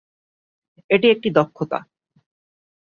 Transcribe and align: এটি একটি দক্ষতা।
এটি 0.89 1.07
একটি 1.09 1.29
দক্ষতা। 1.31 1.79